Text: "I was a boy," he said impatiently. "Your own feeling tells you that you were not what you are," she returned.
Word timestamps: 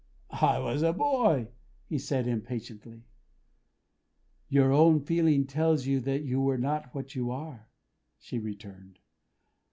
"I 0.31 0.57
was 0.57 0.81
a 0.81 0.93
boy," 0.93 1.49
he 1.85 1.99
said 1.99 2.25
impatiently. 2.27 3.03
"Your 4.49 4.73
own 4.73 4.99
feeling 5.01 5.45
tells 5.45 5.85
you 5.85 5.99
that 5.99 6.23
you 6.23 6.41
were 6.41 6.57
not 6.57 6.95
what 6.95 7.13
you 7.13 7.29
are," 7.29 7.69
she 8.17 8.39
returned. 8.39 8.97